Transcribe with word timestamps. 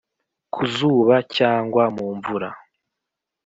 ku 0.53 0.61
zuba 0.75 1.15
cyangwa 1.35 1.83
mu 1.95 2.05
mvura 2.17 2.49